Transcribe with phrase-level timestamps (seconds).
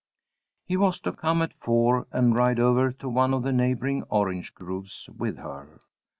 [0.65, 4.55] He was to come at four, and ride over to one of the neighbouring orange
[4.55, 5.79] groves with her.